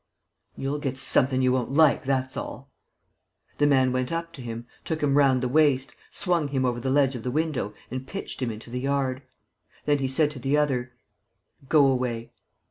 [0.57, 2.71] "You'll get something you won't like, that's all!"
[3.59, 6.89] The man went up to him, took him round the waist, swung him over the
[6.89, 9.21] ledge of the window and pitched him into the yard.
[9.85, 10.93] Then he said to the other:
[11.69, 12.31] "Go away."